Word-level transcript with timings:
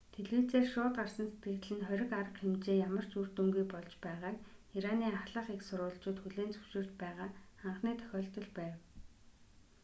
телевизээр 0.15 0.65
шууд 0.73 0.93
гарсан 0.99 1.27
сэтгэгдэл 1.29 1.73
нь 1.77 1.85
хориг 1.87 2.11
арга 2.19 2.37
хэмжээ 2.41 2.77
ямар 2.87 3.05
ч 3.11 3.13
үр 3.19 3.29
дүнгүй 3.35 3.65
болж 3.69 3.91
байгааг 4.05 4.37
ираны 4.77 5.05
ахлах 5.19 5.47
эх 5.55 5.61
сурвалжууд 5.65 6.17
хүлээн 6.21 6.53
зөвшөөрч 6.53 6.91
байгаа 7.03 7.29
анхны 7.67 7.91
тохиолдол 8.01 8.47
байв 8.57 8.75